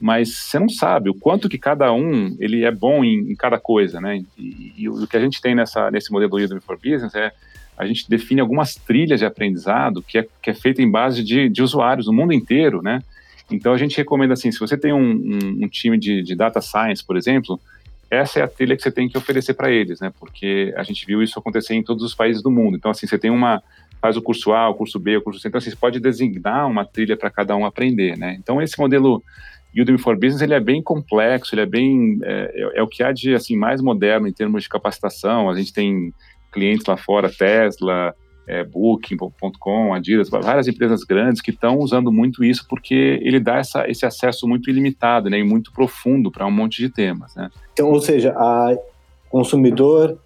[0.00, 3.58] mas você não sabe o quanto que cada um ele é bom em, em cada
[3.58, 4.22] coisa, né?
[4.36, 7.32] E, e, o que a gente tem nessa, nesse modelo Udemy for Business é
[7.76, 11.48] a gente define algumas trilhas de aprendizado que é, que é feita em base de,
[11.48, 13.02] de usuários no mundo inteiro, né?
[13.50, 16.60] Então a gente recomenda assim, se você tem um, um, um time de, de data
[16.60, 17.60] science, por exemplo,
[18.10, 20.12] essa é a trilha que você tem que oferecer para eles, né?
[20.18, 22.76] Porque a gente viu isso acontecer em todos os países do mundo.
[22.76, 23.62] Então, assim, você tem uma
[24.00, 25.48] faz o curso A, o curso B, o curso C.
[25.48, 28.36] Então, assim, você pode designar uma trilha para cada um aprender, né?
[28.38, 29.22] Então, esse modelo
[29.76, 33.02] Udemy for Business ele é bem complexo, ele é bem é, é, é o que
[33.02, 35.50] há de assim mais moderno em termos de capacitação.
[35.50, 36.12] A gente tem
[36.52, 38.14] clientes lá fora, Tesla,
[38.46, 43.88] é, Booking.com, Adidas, várias empresas grandes que estão usando muito isso porque ele dá essa,
[43.88, 47.34] esse acesso muito ilimitado né, e muito profundo para um monte de temas.
[47.34, 47.50] Né?
[47.72, 48.76] Então, ou seja, a
[49.30, 50.18] consumidor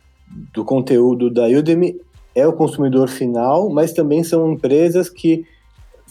[0.52, 1.96] do conteúdo da Udemy
[2.34, 5.46] é o consumidor final, mas também são empresas que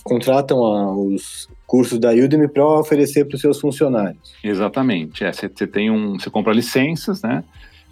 [0.07, 4.33] contratam a, os cursos da Udemy para oferecer para os seus funcionários.
[4.41, 5.25] Exatamente.
[5.25, 7.43] Você é, tem um, você compra licenças, né?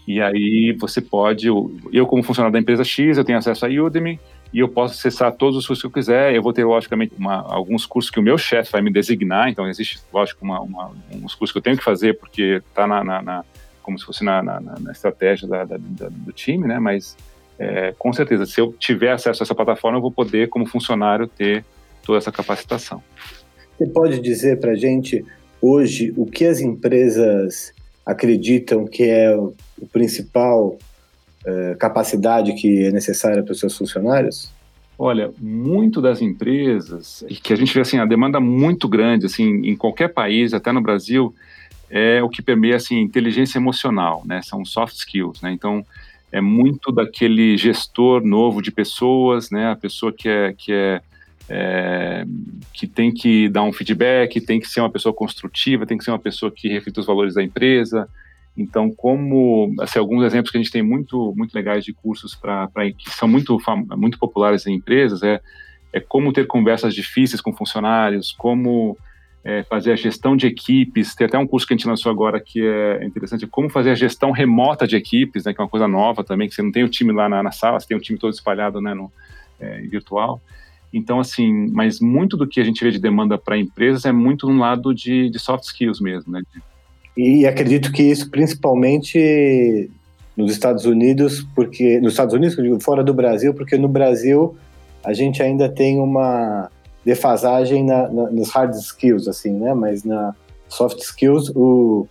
[0.08, 4.20] E aí você pode, eu como funcionário da empresa X, eu tenho acesso a Udemy
[4.54, 6.34] e eu posso acessar todos os cursos que eu quiser.
[6.34, 9.50] Eu vou ter, logicamente, uma, alguns cursos que o meu chefe vai me designar.
[9.50, 13.04] Então, existe, lógico, uma, uma, uns cursos que eu tenho que fazer porque está na,
[13.04, 13.46] na, na,
[13.82, 16.80] como se fosse na, na estratégia da, da, da, do time, né?
[16.80, 17.18] Mas,
[17.58, 21.28] é, com certeza, se eu tiver acesso a essa plataforma, eu vou poder, como funcionário,
[21.28, 21.66] ter
[22.06, 23.02] toda essa capacitação.
[23.78, 25.26] Você pode dizer para a gente,
[25.62, 27.74] hoje, o que as empresas
[28.06, 29.54] acreditam que é o
[29.92, 30.78] principal
[31.46, 34.54] eh, capacidade que é necessária para os seus funcionários?
[34.98, 39.76] Olha, muito das empresas, que a gente vê assim, a demanda muito grande, assim, em
[39.76, 41.36] qualquer país, até no Brasil,
[41.90, 44.42] é o que permeia, assim, inteligência emocional, né?
[44.42, 45.52] São soft skills, né?
[45.52, 45.86] Então,
[46.32, 49.70] é muito daquele gestor novo de pessoas, né?
[49.72, 51.02] A pessoa que é, que é
[51.50, 52.26] é,
[52.74, 56.12] que tem que dar um feedback, tem que ser uma pessoa construtiva, tem que ser
[56.12, 58.08] uma pessoa que reflita os valores da empresa.
[58.58, 62.70] Então, como assim, alguns exemplos que a gente tem muito muito legais de cursos para
[62.98, 63.58] que são muito
[63.98, 65.42] muito populares em empresas é
[65.96, 68.98] é como ter conversas difíceis com funcionários, como
[69.46, 71.16] é, fazer a gestão de equipes.
[71.16, 73.96] Tem até um curso que a gente lançou agora que é interessante, como fazer a
[73.96, 76.84] gestão remota de equipes, né, que é uma coisa nova também, que você não tem
[76.84, 79.10] o time lá na, na sala, você tem o time todo espalhado né, no
[79.58, 80.42] é, virtual.
[80.96, 84.48] Então, assim, mas muito do que a gente vê de demanda para empresas é muito
[84.48, 86.42] no lado de, de soft skills mesmo, né?
[87.18, 89.90] E acredito que isso principalmente
[90.38, 94.56] nos Estados Unidos, porque nos Estados Unidos, fora do Brasil, porque no Brasil
[95.04, 96.70] a gente ainda tem uma
[97.04, 99.74] defasagem na, na, nos hard skills, assim, né?
[99.74, 100.34] Mas na
[100.70, 102.08] soft skills, o,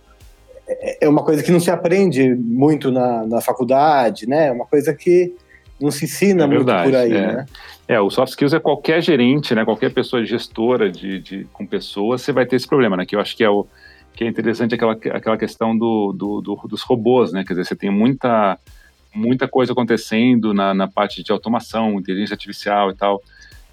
[0.67, 4.49] é, é uma coisa que não se aprende muito na, na faculdade, né?
[4.49, 5.33] É uma coisa que
[5.81, 7.35] não se ensina é muito por aí, é.
[7.35, 7.45] né?
[7.87, 9.63] É, o soft skills é qualquer gerente, né?
[9.63, 13.05] Qualquer pessoa gestora de, de, com pessoas, você vai ter esse problema, né?
[13.05, 13.67] Que eu acho que é o
[14.13, 17.43] que é interessante aquela, aquela questão do, do, do, dos robôs, né?
[17.43, 18.57] Quer dizer, você tem muita
[19.13, 23.21] muita coisa acontecendo na, na parte de automação, inteligência artificial e tal.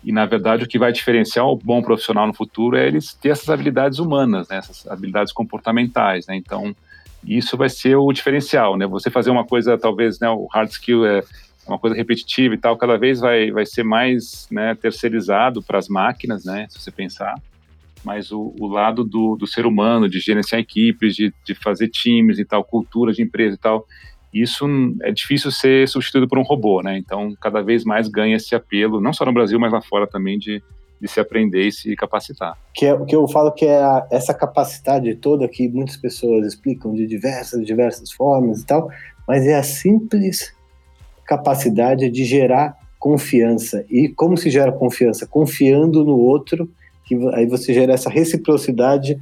[0.04, 3.30] E na verdade o que vai diferenciar o bom profissional no futuro é eles ter
[3.30, 4.58] essas habilidades humanas, né?
[4.58, 6.36] Essas habilidades comportamentais, né?
[6.36, 6.74] Então
[7.24, 8.86] isso vai ser o diferencial, né?
[8.86, 10.28] Você fazer uma coisa, talvez, né?
[10.28, 11.22] O hard skill é
[11.66, 15.88] uma coisa repetitiva e tal, cada vez vai, vai ser mais né, terceirizado para as
[15.88, 17.34] máquinas, né, se você pensar.
[18.04, 22.38] Mas o, o lado do, do, ser humano, de gerenciar equipes, de, de fazer times
[22.38, 23.86] e tal, cultura de empresa e tal,
[24.34, 24.66] isso
[25.02, 26.98] é difícil ser substituído por um robô, né?
[26.98, 30.36] Então, cada vez mais ganha esse apelo, não só no Brasil, mas lá fora também,
[30.36, 30.60] de,
[31.00, 32.56] de se aprender e se capacitar.
[32.74, 36.46] Que é o que eu falo que é a, essa capacidade toda que muitas pessoas
[36.46, 38.88] explicam de diversas, diversas formas e tal,
[39.28, 40.52] mas é a simples
[41.26, 43.84] capacidade de gerar confiança.
[43.90, 45.26] E como se gera confiança?
[45.26, 46.70] Confiando no outro,
[47.04, 49.18] que aí você gera essa reciprocidade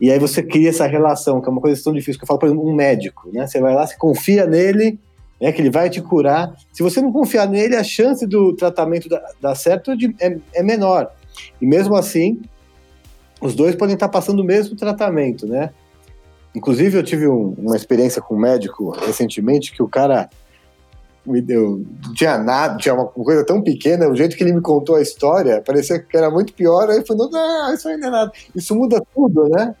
[0.00, 2.18] e aí você cria essa relação, que é uma coisa tão difícil.
[2.18, 3.46] Que eu falo, por exemplo, um médico, né?
[3.46, 4.98] Você vai lá, você confia nele,
[5.40, 6.54] né, que ele vai te curar.
[6.72, 11.10] Se você não confiar nele, a chance do tratamento dar, dar certo é, é menor.
[11.60, 12.40] E mesmo assim,
[13.40, 15.70] os dois podem estar passando o mesmo tratamento, né?
[16.54, 20.28] Inclusive, eu tive um, uma experiência com um médico recentemente que o cara
[21.26, 21.84] me deu.
[22.04, 25.02] Não tinha nada, tinha uma coisa tão pequena, o jeito que ele me contou a
[25.02, 28.32] história, parecia que era muito pior, aí falou: não, isso ainda é nada.
[28.54, 29.74] Isso muda tudo, né?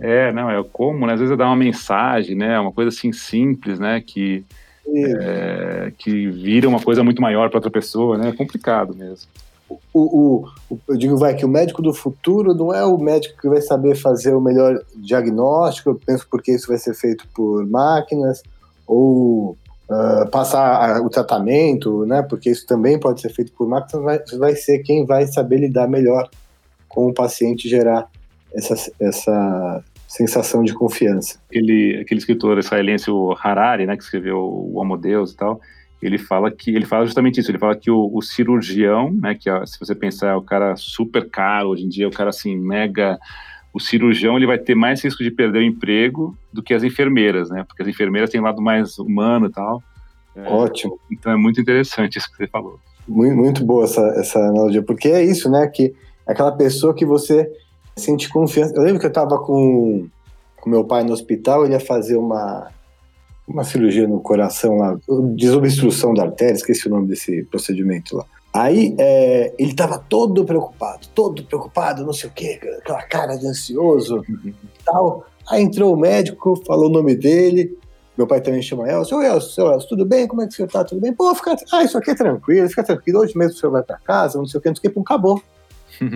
[0.00, 1.14] É, não, é como, né?
[1.14, 2.58] Às vezes dá uma mensagem, né?
[2.58, 4.00] Uma coisa assim simples, né?
[4.00, 4.44] Que,
[4.88, 8.30] é, que vira uma coisa muito maior para outra pessoa, né?
[8.30, 9.28] É complicado mesmo.
[9.70, 13.40] O, o, o, eu digo, vai, que o médico do futuro não é o médico
[13.40, 17.66] que vai saber fazer o melhor diagnóstico, eu penso porque isso vai ser feito por
[17.66, 18.42] máquinas,
[18.86, 19.56] ou
[19.90, 22.22] uh, passar o tratamento, né?
[22.22, 25.88] Porque isso também pode ser feito por máquinas, vai, vai ser quem vai saber lidar
[25.88, 26.28] melhor
[26.88, 28.08] com o paciente gerar
[28.54, 31.38] essa, essa sensação de confiança.
[31.48, 35.60] Aquele, aquele escritor israelense, o Harari, né, que escreveu o Homo Deus e tal,
[36.02, 37.50] ele fala que ele fala justamente isso.
[37.50, 41.30] Ele fala que o, o cirurgião, né, que se você pensar é o cara super
[41.30, 43.18] caro hoje em dia, o cara assim mega
[43.72, 47.48] o cirurgião ele vai ter mais risco de perder o emprego do que as enfermeiras,
[47.50, 47.64] né?
[47.64, 49.82] Porque as enfermeiras têm um lado mais humano e tal.
[50.36, 50.98] É, Ótimo.
[51.10, 52.78] Então é muito interessante isso que você falou.
[53.08, 55.66] Muito, muito boa essa, essa analogia, porque é isso, né?
[55.66, 55.94] Que
[56.26, 57.50] aquela pessoa que você
[57.96, 58.74] sente confiança.
[58.74, 60.06] Eu lembro que eu estava com,
[60.60, 62.70] com meu pai no hospital, ele ia fazer uma,
[63.46, 64.96] uma cirurgia no coração lá,
[65.34, 68.24] desobstrução da artéria, esqueci o nome desse procedimento lá.
[68.52, 73.46] Aí é, ele estava todo preocupado, todo preocupado, não sei o quê, aquela cara de
[73.46, 74.22] ansioso
[74.84, 75.24] tal.
[75.48, 77.78] Aí entrou o médico, falou o nome dele.
[78.16, 79.16] Meu pai também chama Elcio.
[79.16, 80.28] Ô Elcio, seu Elcio, tudo bem?
[80.28, 80.84] Como é que você tá?
[80.84, 81.14] Tudo bem?
[81.14, 81.56] Pô, fica...
[81.72, 83.20] Ah, isso aqui é tranquilo, fica tranquilo.
[83.20, 85.00] Hoje mesmo o senhor vai para casa, não sei o quê, não sei o quê.
[85.00, 85.42] Acabou.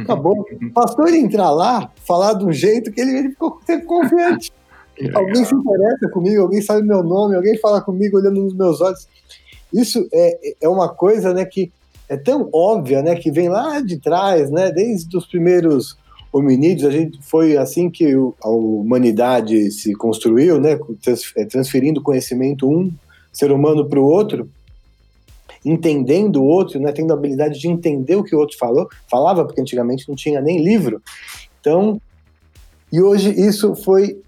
[0.02, 0.46] Acabou.
[0.72, 4.52] Bastou ele entrar lá, falar de um jeito que ele, ele ficou sempre confiante.
[5.14, 9.08] alguém se interessa comigo, alguém sabe meu nome, alguém fala comigo olhando nos meus olhos.
[9.72, 11.72] Isso é, é uma coisa né, que
[12.08, 15.96] é tão óbvia, né, que vem lá de trás, né, desde os primeiros
[16.32, 20.78] hominídeos, a gente foi assim que a humanidade se construiu, né,
[21.36, 22.92] é, transferindo conhecimento um
[23.32, 24.48] ser humano para o outro,
[25.64, 29.44] entendendo o outro, né, tendo a habilidade de entender o que o outro falou, falava
[29.44, 31.02] porque antigamente não tinha nem livro.
[31.60, 32.00] Então,
[32.92, 34.20] e hoje isso foi,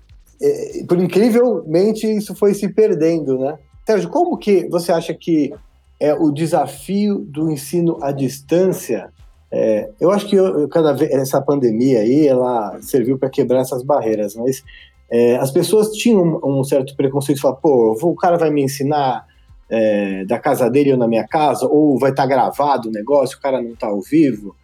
[0.42, 3.56] é, por incrivelmente, isso foi se perdendo, né?
[3.86, 5.54] Sérgio, como que você acha que
[6.00, 9.10] é o desafio do ensino à distância.
[9.50, 13.82] É, eu acho que eu, cada vez essa pandemia aí ela serviu para quebrar essas
[13.82, 14.62] barreiras, mas
[15.10, 19.26] é, as pessoas tinham um, um certo preconceito falar, pô, o cara vai me ensinar
[19.70, 23.38] é, da casa dele ou na minha casa, ou vai estar tá gravado o negócio,
[23.38, 24.54] o cara não está ao vivo.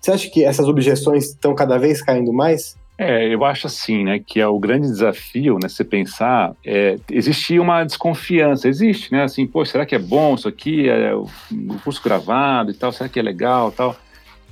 [0.00, 2.76] Você acha que essas objeções estão cada vez caindo mais?
[2.98, 7.60] É, eu acho assim, né, que é o grande desafio, né, você pensar, é, existia
[7.60, 11.78] uma desconfiança, existe, né, assim, pô, será que é bom isso aqui, é, o, o
[11.84, 13.94] curso gravado e tal, será que é legal tal?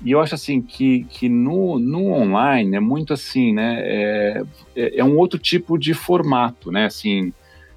[0.04, 4.42] E eu acho assim que, que no, no online é muito assim, né, é,
[4.76, 7.32] é, é um outro tipo de formato, né, assim,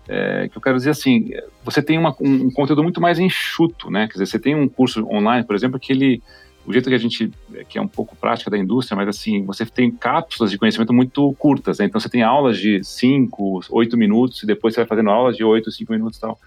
[0.05, 1.29] é, que eu quero dizer assim,
[1.63, 4.67] você tem uma, um, um conteúdo muito mais enxuto, né, quer dizer, você tem um
[4.67, 6.21] curso online, por exemplo, que ele
[6.67, 7.31] o jeito que a gente,
[7.69, 11.33] que é um pouco prática da indústria, mas assim, você tem cápsulas de conhecimento muito
[11.39, 11.85] curtas, né?
[11.85, 15.45] Então você tem aulas de 5, 8 minutos e depois você vai fazendo aulas de
[15.45, 16.37] 8, 5 minutos e tal.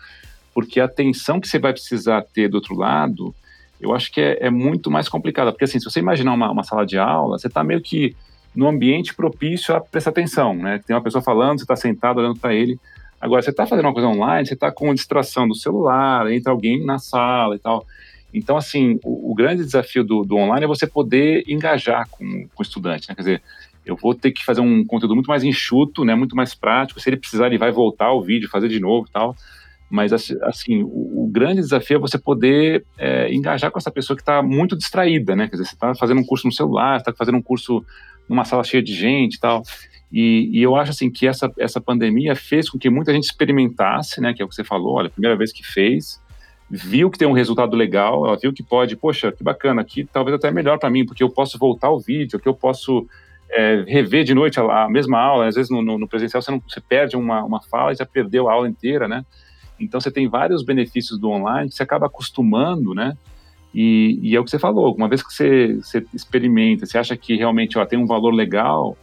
[0.52, 3.34] Porque a atenção que você vai precisar ter do outro lado,
[3.80, 5.52] eu acho que é, é muito mais complicada.
[5.52, 8.14] Porque assim, se você imaginar uma, uma sala de aula, você está meio que
[8.54, 10.82] no ambiente propício a prestar atenção, né?
[10.86, 12.78] Tem uma pessoa falando, você está sentado olhando para ele.
[13.18, 16.84] Agora, você está fazendo uma coisa online, você está com distração do celular, entra alguém
[16.84, 17.86] na sala e tal.
[18.32, 22.60] Então, assim, o, o grande desafio do, do, online é você poder engajar com, com
[22.60, 23.14] o estudante, né?
[23.14, 23.42] Quer dizer,
[23.84, 26.14] eu vou ter que fazer um conteúdo muito mais enxuto, né?
[26.14, 27.00] Muito mais prático.
[27.00, 29.34] Se ele precisar, ele vai voltar o vídeo, fazer de novo e tal.
[29.90, 34.22] Mas, assim, o, o grande desafio é você poder é, engajar com essa pessoa que
[34.22, 35.48] está muito distraída, né?
[35.48, 37.84] Quer dizer, você está fazendo um curso no celular, está fazendo um curso
[38.28, 39.64] numa sala cheia de gente e tal.
[40.12, 44.20] E, e, eu acho assim que essa, essa pandemia fez com que muita gente experimentasse,
[44.20, 44.32] né?
[44.32, 46.20] Que é o que você falou, olha, a primeira vez que fez,
[46.70, 50.36] viu que tem um resultado legal, ela viu que pode, poxa, que bacana, aqui talvez
[50.36, 53.06] até melhor para mim, porque eu posso voltar ao vídeo, que eu posso
[53.50, 56.50] é, rever de noite a, a, mesma aula, às vezes no, no, no presencial você,
[56.52, 59.24] não, você perde uma, uma fala e já perdeu a aula inteira, né?
[59.80, 63.16] Então você tem vários benefícios do online que você acaba acostumando, né?
[63.74, 67.16] E, e é o que você falou, uma vez que você, você experimenta, você acha
[67.16, 68.96] que realmente ó, tem um valor legal,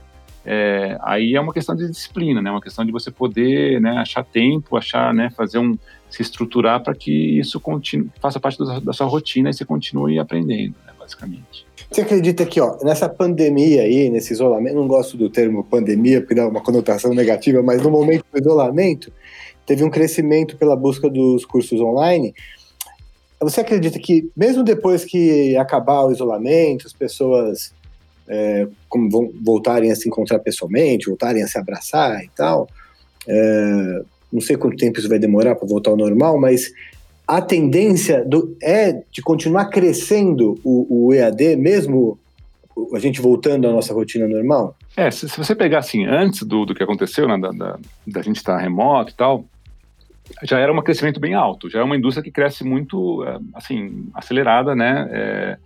[0.49, 2.49] é, aí é uma questão de disciplina, né?
[2.49, 5.77] Uma questão de você poder né, achar tempo, achar, né, fazer um
[6.09, 10.17] se estruturar para que isso continue, faça parte da, da sua rotina e você continue
[10.17, 11.67] aprendendo, né, basicamente.
[11.91, 16.33] Você acredita que, ó, nessa pandemia aí, nesse isolamento, não gosto do termo pandemia porque
[16.33, 19.11] dá uma conotação negativa, mas no momento do isolamento,
[19.65, 22.33] teve um crescimento pela busca dos cursos online.
[23.41, 27.73] Você acredita que, mesmo depois que acabar o isolamento, as pessoas
[28.27, 32.67] é, como vão voltarem a se encontrar pessoalmente, voltarem a se abraçar e tal.
[33.27, 36.71] É, não sei quanto tempo isso vai demorar para voltar ao normal, mas
[37.27, 42.17] a tendência do, é de continuar crescendo o, o, EAD, mesmo
[42.93, 44.75] a gente voltando à nossa rotina normal?
[44.95, 48.21] É, se, se você pegar assim, antes do, do que aconteceu, né, da, da, da
[48.21, 49.45] gente estar remoto e tal,
[50.43, 54.07] já era um crescimento bem alto, já é uma indústria que cresce muito, é, assim,
[54.13, 55.57] acelerada, né, é,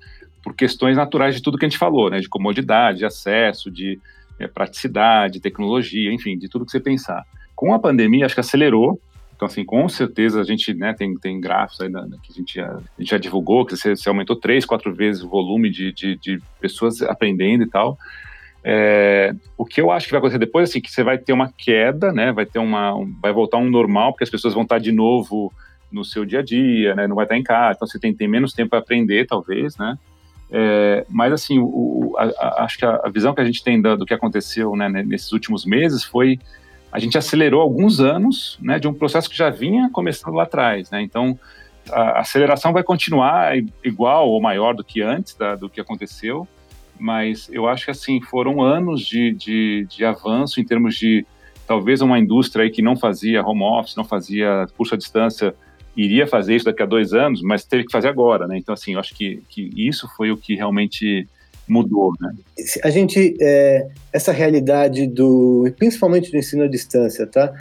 [0.44, 2.20] por questões naturais de tudo que a gente falou, né?
[2.20, 4.00] De comodidade, de acesso, de
[4.40, 7.24] é, praticidade, tecnologia, enfim, de tudo que você pensar.
[7.56, 9.00] Com a pandemia, acho que acelerou.
[9.36, 12.68] Então, assim, com certeza a gente né, tem, tem gráficos aí que a gente, já,
[12.68, 16.16] a gente já divulgou, que você, você aumentou três, quatro vezes o volume de, de,
[16.16, 17.98] de pessoas aprendendo e tal.
[18.64, 21.52] É, o que eu acho que vai acontecer depois, assim, que você vai ter uma
[21.52, 22.32] queda, né?
[22.32, 25.52] Vai ter uma, um, vai voltar um normal, porque as pessoas vão estar de novo
[25.92, 27.08] no seu dia a dia, né?
[27.08, 29.98] Não vai estar em casa, então você tem, tem menos tempo para aprender, talvez, né?
[30.52, 33.98] É, mas, assim, o, a, a, acho que a, visão que a gente tem do,
[33.98, 36.40] do que aconteceu né, nesses últimos meses foi
[36.92, 40.92] a gente acelerou alguns anos né, de um processo que já vinha começando lá atrás.
[40.92, 41.02] Né?
[41.02, 41.40] Então,
[41.90, 46.46] a aceleração vai continuar igual ou maior do que antes da, do que aconteceu,
[47.00, 51.26] mas eu acho que assim foram anos de, de, de, avanço em termos de
[51.66, 55.56] talvez uma indústria que não fazia home office, não fazia curso à distância,
[55.96, 58.58] iria fazer isso daqui a dois anos, mas teve que fazer agora, né?
[58.58, 61.28] Então, assim, eu acho que, que isso foi o que realmente
[61.68, 62.34] mudou, né?
[62.84, 67.54] A gente, é, essa realidade do, principalmente do ensino à distância, tá?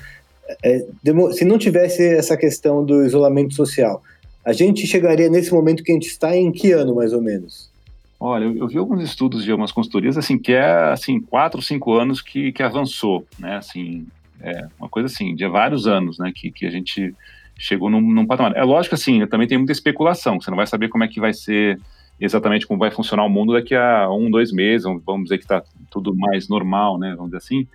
[0.65, 0.85] É,
[1.33, 4.03] se não tivesse essa questão do isolamento social,
[4.45, 7.71] a gente chegaria nesse momento que a gente está em que ano, mais ou menos?
[8.19, 11.95] Olha, eu, eu vi alguns estudos de algumas consultorias, assim, que é, assim, quatro, cinco
[11.95, 13.57] anos que, que avançou, né?
[13.57, 14.07] Assim,
[14.41, 16.33] é uma coisa assim, de vários anos, né?
[16.35, 17.15] Que, que a gente
[17.61, 18.57] chegou num, num patamar.
[18.57, 21.35] É lógico assim, também tem muita especulação, você não vai saber como é que vai
[21.35, 21.79] ser
[22.19, 25.63] exatamente como vai funcionar o mundo daqui a um, dois meses, vamos dizer que está
[25.91, 27.67] tudo mais normal, né, vamos dizer assim,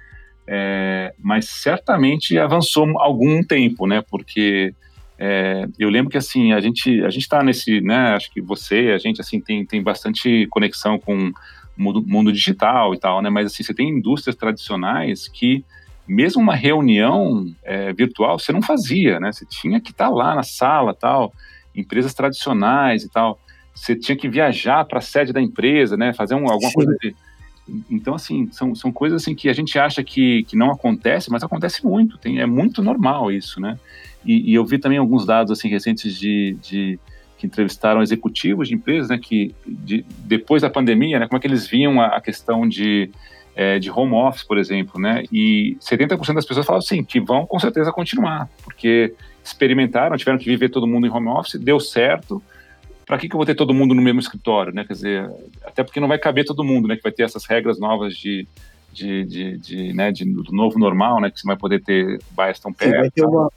[0.47, 4.73] é, mas certamente avançou algum tempo, né, porque
[5.17, 8.97] é, eu lembro que assim a gente a está nesse, né, acho que você, a
[8.97, 11.33] gente assim tem, tem bastante conexão com o
[11.75, 15.63] mundo, mundo digital e tal, né, mas assim você tem indústrias tradicionais que
[16.07, 19.31] mesmo uma reunião é, virtual você não fazia, né?
[19.31, 21.33] Você tinha que estar tá lá na sala, tal,
[21.75, 23.39] empresas tradicionais e tal.
[23.73, 26.13] Você tinha que viajar para a sede da empresa, né?
[26.13, 26.75] Fazer um, alguma Sim.
[26.75, 27.15] coisa de...
[27.89, 31.43] Então, assim, são, são coisas assim que a gente acha que, que não acontece, mas
[31.43, 32.17] acontece muito.
[32.17, 33.79] Tem, é muito normal isso, né?
[34.23, 36.99] E, e eu vi também alguns dados assim recentes de, de
[37.37, 39.17] que entrevistaram executivos de empresas, né?
[39.17, 41.27] Que de, depois da pandemia, né?
[41.27, 43.09] Como é que eles viam a, a questão de
[43.55, 45.23] é, de home office, por exemplo, né?
[45.31, 49.13] E 70% das pessoas falam assim, que vão com certeza continuar, porque
[49.43, 52.43] experimentaram, tiveram que viver todo mundo em home office, deu certo.
[53.05, 54.83] Para que, que eu vou ter todo mundo no mesmo escritório, né?
[54.83, 55.31] Quer dizer,
[55.63, 56.95] até porque não vai caber todo mundo, né?
[56.95, 58.47] Que vai ter essas regras novas de,
[58.91, 62.59] de, de, de, né, de, do novo normal, né, que você vai poder ter bairros
[62.59, 62.93] tão perto.
[62.93, 63.51] Sim, vai ter uma,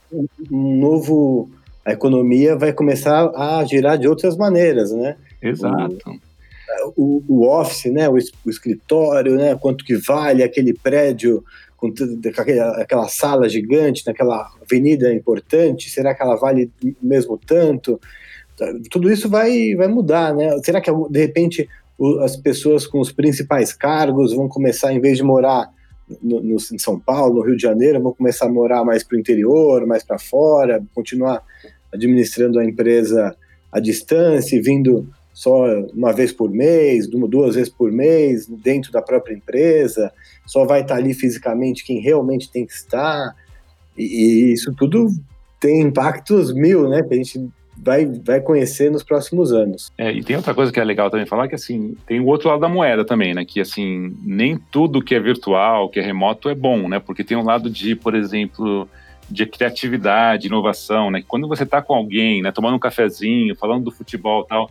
[0.50, 1.50] um novo...
[1.84, 5.16] A economia vai começar a girar de outras maneiras, né?
[5.40, 6.27] Exato o,
[6.96, 11.44] o office, né, o, o, escritório, né, quanto que vale aquele prédio
[11.76, 11.92] com
[12.37, 18.00] aquela, aquela sala gigante naquela avenida importante, será que ela vale mesmo tanto?
[18.90, 20.50] Tudo isso vai, vai mudar, né?
[20.64, 21.68] Será que de repente
[22.20, 25.72] as pessoas com os principais cargos vão começar, em vez de morar
[26.22, 29.16] no, no, em São Paulo, no Rio de Janeiro, vão começar a morar mais para
[29.16, 31.42] o interior, mais para fora, continuar
[31.92, 33.36] administrando a empresa
[33.70, 35.09] à distância, vindo
[35.39, 40.12] só uma vez por mês, duas vezes por mês, dentro da própria empresa,
[40.45, 43.36] só vai estar ali fisicamente quem realmente tem que estar.
[43.97, 45.09] E, e isso tudo
[45.61, 47.05] tem impactos mil, né?
[47.05, 49.93] Que a gente vai, vai conhecer nos próximos anos.
[49.97, 52.49] É, e tem outra coisa que é legal também falar, que assim, tem o outro
[52.49, 53.45] lado da moeda também, né?
[53.45, 56.99] Que assim, nem tudo que é virtual, que é remoto é bom, né?
[56.99, 58.89] Porque tem um lado de, por exemplo,
[59.30, 61.22] de criatividade, inovação, né?
[61.28, 64.68] Quando você está com alguém, né, tomando um cafezinho, falando do futebol tal,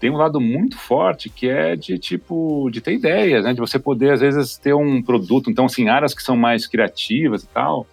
[0.00, 3.54] tem um lado muito forte que é de tipo de ter ideias, né?
[3.54, 7.44] De você poder às vezes ter um produto, então assim áreas que são mais criativas
[7.44, 7.86] e tal.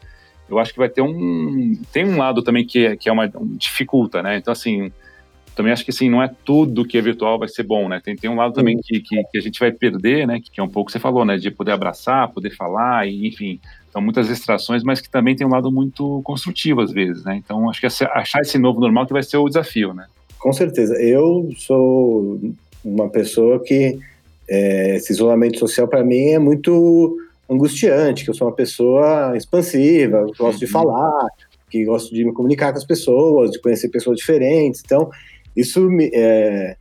[0.50, 3.26] Eu acho que vai ter um tem um lado também que é, que é uma
[3.36, 4.38] um, dificulta, né?
[4.38, 4.92] Então assim
[5.56, 8.02] também acho que assim não é tudo que é virtual vai ser bom, né?
[8.04, 10.40] Tem, tem um lado também que, que, que a gente vai perder, né?
[10.40, 11.38] Que é um pouco que você falou, né?
[11.38, 13.60] De poder abraçar, poder falar e enfim
[13.94, 17.36] então, muitas distrações, mas que também tem um lado muito construtivo às vezes, né?
[17.36, 20.08] Então, acho que achar esse novo normal que vai ser o desafio, né?
[20.44, 21.02] Com certeza.
[21.02, 22.38] Eu sou
[22.84, 23.98] uma pessoa que
[24.46, 27.16] é, esse isolamento social para mim é muito
[27.50, 30.60] angustiante, que eu sou uma pessoa expansiva, gosto uhum.
[30.60, 31.28] de falar,
[31.70, 34.82] que gosto de me comunicar com as pessoas, de conhecer pessoas diferentes.
[34.84, 35.10] Então,
[35.56, 36.76] isso me, é,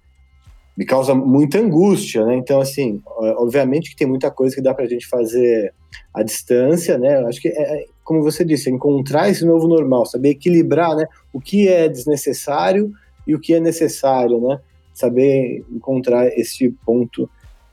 [0.76, 2.34] me causa muita angústia, né?
[2.34, 5.72] Então, assim, obviamente que tem muita coisa que dá para a gente fazer
[6.12, 7.14] à distância, né?
[7.28, 11.06] Acho que, é, é, como você disse, encontrar esse novo normal, saber equilibrar, né?
[11.32, 12.92] O que é desnecessário
[13.26, 14.60] e o que é necessário, né?
[14.92, 17.28] Saber encontrar esse ponto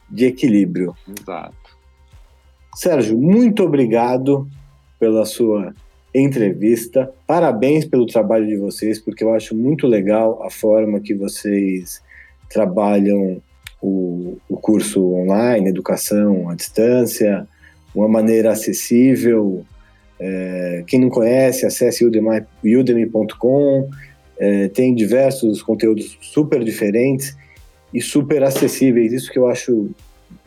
[0.10, 0.96] de equilíbrio.
[1.08, 1.56] Exato.
[2.76, 4.48] Sérgio, muito obrigado
[5.00, 5.74] pela sua
[6.14, 7.12] entrevista.
[7.28, 12.02] Parabéns pelo trabalho de vocês, porque eu acho muito legal a forma que vocês
[12.50, 13.42] trabalham
[13.82, 17.48] o, o curso online, educação à distância,
[17.94, 19.66] uma maneira acessível.
[20.20, 23.90] É, quem não conhece, acesse udemy.com.
[24.40, 27.36] É, tem diversos conteúdos super diferentes
[27.94, 29.12] e super acessíveis.
[29.12, 29.90] Isso que eu acho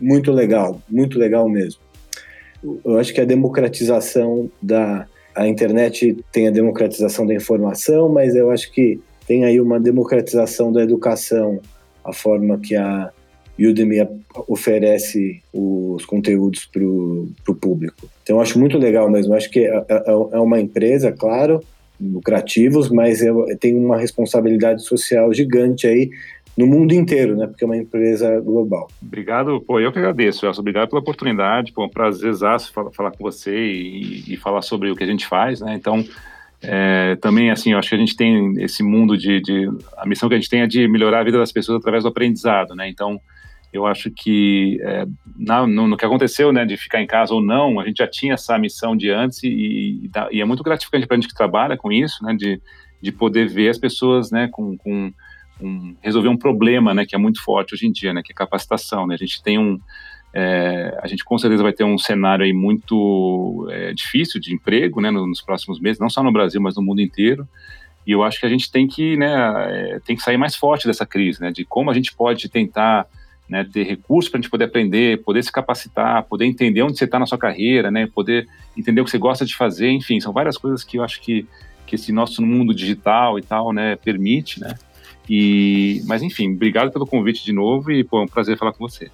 [0.01, 1.80] muito legal, muito legal mesmo.
[2.84, 8.51] Eu acho que a democratização da a internet tem a democratização da informação, mas eu
[8.51, 11.59] acho que tem aí uma democratização da educação
[12.05, 13.11] a forma que a
[13.59, 14.07] Udemy
[14.49, 18.09] oferece os conteúdos para o público.
[18.22, 19.32] Então, eu acho muito legal mesmo.
[19.32, 21.61] Eu acho que é, é, é, uma empresa, claro,
[22.12, 23.30] lucrativos, mas é,
[23.61, 26.11] tem uma responsabilidade social gigante aí
[26.57, 27.46] no mundo inteiro, né?
[27.46, 28.88] Porque é uma empresa global.
[29.00, 30.61] Obrigado, pô, eu que agradeço, Elcio.
[30.61, 34.96] Obrigado pela oportunidade, pô, um prazerzaço falar, falar com você e, e, falar sobre o
[34.96, 35.74] que a gente faz, né?
[35.74, 36.05] Então,
[36.62, 40.28] é, também, assim, eu acho que a gente tem esse mundo de, de, A missão
[40.28, 42.88] que a gente tem é de melhorar a vida das pessoas através do aprendizado, né?
[42.88, 43.20] Então,
[43.73, 45.07] eu acho que é,
[45.37, 48.07] na, no, no, que aconteceu, né, de ficar em casa ou não, a gente já
[48.07, 51.35] tinha essa missão de antes e, e, e é muito gratificante para a gente que
[51.35, 52.61] trabalha com isso, né, de,
[53.01, 55.11] de poder ver as pessoas, né, com, com
[55.61, 58.35] um, resolver um problema, né, que é muito forte hoje em dia, né, que é
[58.35, 59.81] capacitação, né, a gente tem um,
[60.35, 65.01] é, a gente com certeza vai ter um cenário aí muito é, difícil de emprego,
[65.01, 67.49] né, nos próximos meses, não só no Brasil, mas no mundo inteiro.
[68.07, 69.33] E eu acho que a gente tem que, né,
[69.68, 73.07] é, tem que sair mais forte dessa crise, né, de como a gente pode tentar
[73.53, 77.05] né, ter recursos para a gente poder aprender, poder se capacitar, poder entender onde você
[77.05, 80.32] está na sua carreira, né, poder entender o que você gosta de fazer, enfim, são
[80.32, 81.46] várias coisas que eu acho que,
[81.86, 84.74] que esse nosso mundo digital e tal, né, permite, né,
[85.28, 88.88] e, mas enfim, obrigado pelo convite de novo e pô, é um prazer falar com
[88.88, 89.11] você.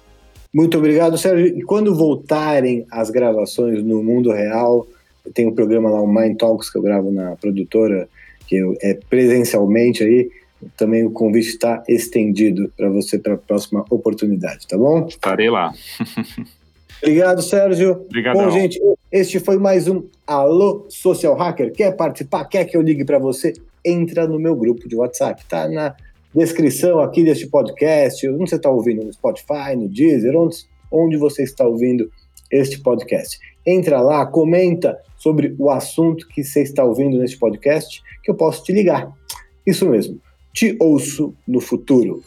[0.53, 1.45] Muito obrigado, Sérgio.
[1.59, 4.87] E quando voltarem as gravações no mundo real,
[5.33, 8.09] tem um programa lá, o Mind Talks, que eu gravo na produtora,
[8.47, 10.31] que é presencialmente aí,
[10.75, 15.07] também o convite está estendido para você para a próxima oportunidade, tá bom?
[15.07, 15.73] Estarei lá.
[17.01, 18.05] Obrigado, Sérgio.
[18.07, 18.35] Obrigado.
[18.35, 18.79] Bom, gente,
[19.11, 21.71] este foi mais um Alô Social Hacker.
[21.71, 22.43] Quer participar?
[22.45, 23.53] Quer que eu ligue para você?
[23.85, 25.45] Entra no meu grupo de WhatsApp.
[25.45, 25.95] Tá na
[26.35, 30.57] descrição aqui deste podcast, onde você está ouvindo, no Spotify, no Deezer, onde,
[30.91, 32.11] onde você está ouvindo
[32.51, 33.39] este podcast.
[33.65, 38.63] Entra lá, comenta sobre o assunto que você está ouvindo neste podcast, que eu posso
[38.63, 39.09] te ligar.
[39.65, 40.19] Isso mesmo,
[40.53, 42.23] te ouço no futuro.